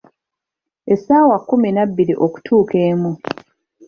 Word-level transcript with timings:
Essaawa 0.93 1.35
kkumi 1.39 1.69
na 1.75 1.83
bbiri 1.89 2.13
okutuuka 2.25 2.75
emu. 2.89 3.11